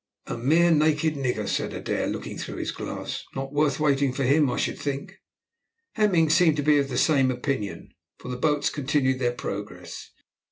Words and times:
"A 0.25 0.35
mere 0.35 0.71
naked 0.71 1.13
nigger," 1.13 1.47
said 1.47 1.73
Adair, 1.73 2.07
looking 2.07 2.35
through 2.35 2.55
his 2.55 2.71
glass, 2.71 3.23
"not 3.35 3.53
worth 3.53 3.79
waiting 3.79 4.11
for 4.13 4.23
him 4.23 4.49
I 4.49 4.57
should 4.57 4.79
think." 4.79 5.17
Hemming 5.93 6.31
seemed 6.31 6.57
to 6.57 6.63
be 6.63 6.79
of 6.79 6.89
the 6.89 6.97
same 6.97 7.29
opinion, 7.29 7.91
for 8.17 8.29
the 8.29 8.35
boats 8.37 8.71
continued 8.71 9.19
their 9.19 9.33
progress. 9.33 10.09